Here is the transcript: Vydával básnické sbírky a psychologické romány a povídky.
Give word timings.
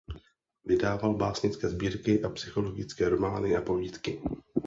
Vydával 0.63 1.15
básnické 1.17 1.69
sbírky 1.69 2.23
a 2.23 2.29
psychologické 2.29 3.09
romány 3.09 3.55
a 3.55 3.61
povídky. 3.61 4.21